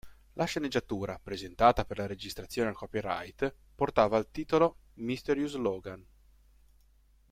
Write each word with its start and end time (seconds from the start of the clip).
La 0.33 0.45
sceneggiatura, 0.45 1.19
presentata 1.23 1.85
per 1.85 1.99
la 1.99 2.07
registrazione 2.07 2.69
al 2.69 2.75
copyright, 2.75 3.53
portava 3.75 4.17
il 4.17 4.29
titolo 4.31 4.77
"Mysterious 4.95 5.53
Logan". 5.53 6.03